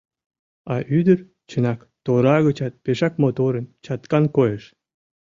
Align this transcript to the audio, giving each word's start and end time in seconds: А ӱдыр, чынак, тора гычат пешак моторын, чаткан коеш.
А 0.73 0.75
ӱдыр, 0.97 1.19
чынак, 1.49 1.79
тора 2.05 2.37
гычат 2.45 2.73
пешак 2.83 3.13
моторын, 3.21 3.65
чаткан 3.85 4.25
коеш. 4.35 4.63